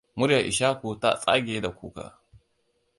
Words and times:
Muryar 0.17 0.41
Ishaku 0.51 0.87
ta 1.01 1.09
tsage 1.21 1.61
da 1.63 1.69
kuka. 1.79 2.05